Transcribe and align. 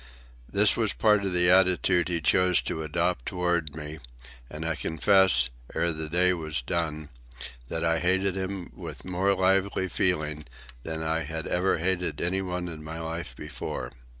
This 0.51 0.75
was 0.75 0.93
part 0.93 1.23
of 1.23 1.31
the 1.31 1.51
attitude 1.51 2.07
he 2.07 2.21
chose 2.21 2.59
to 2.63 2.81
adopt 2.81 3.27
toward 3.27 3.75
me; 3.75 3.99
and 4.49 4.65
I 4.65 4.73
confess, 4.73 5.51
ere 5.75 5.91
the 5.93 6.09
day 6.09 6.33
was 6.33 6.63
done, 6.63 7.09
that 7.67 7.85
I 7.85 7.99
hated 7.99 8.35
him 8.35 8.71
with 8.75 9.05
more 9.05 9.35
lively 9.35 9.87
feelings 9.87 10.45
than 10.81 11.03
I 11.03 11.19
had 11.25 11.45
ever 11.45 11.77
hated 11.77 12.19
any 12.19 12.41
one 12.41 12.67
in 12.67 12.83
my 12.83 12.99
life 12.99 13.35
before. 13.35 13.91